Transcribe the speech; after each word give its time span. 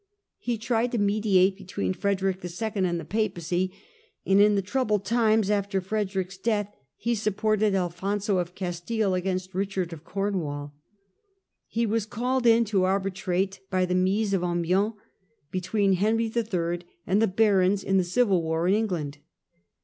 He 0.39 0.57
tried 0.57 0.91
to 0.93 0.97
mediate 0.97 1.55
between 1.55 1.93
Frederick 1.93 2.43
11. 2.43 2.85
and 2.85 2.99
the 2.99 3.05
Papacy, 3.05 3.71
and 4.25 4.41
in 4.41 4.55
the 4.55 4.63
troubled 4.63 5.05
times 5.05 5.51
after 5.51 5.79
Frederick's 5.79 6.39
death 6.39 6.73
he 6.97 7.13
supported 7.13 7.75
Alfonso 7.75 8.39
of 8.39 8.55
Castile 8.55 9.13
against 9.13 9.51
Eichard 9.53 9.93
of 9.93 10.03
Cornwall. 10.03 10.73
He 11.67 11.85
was 11.85 12.07
called 12.07 12.47
in 12.47 12.65
to 12.65 12.83
arbitrate 12.83 13.59
by 13.69 13.85
the 13.85 13.93
Mise 13.93 14.33
of 14.33 14.43
Amiens 14.43 14.95
be 15.51 15.61
tween 15.61 15.93
Henry 15.93 16.31
III. 16.35 16.79
and 17.05 17.21
the 17.21 17.27
barons 17.27 17.83
in 17.83 17.97
the 17.97 18.03
civil 18.03 18.41
war 18.41 18.67
in 18.67 18.73
England. 18.73 19.19